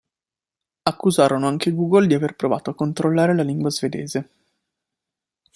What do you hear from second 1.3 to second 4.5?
anche Google di aver provato a "controllare la lingua svedese".